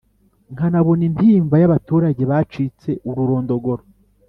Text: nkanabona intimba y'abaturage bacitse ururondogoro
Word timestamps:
nkanabona 0.53 1.03
intimba 1.09 1.55
y'abaturage 1.61 2.21
bacitse 2.31 2.89
ururondogoro 3.09 3.83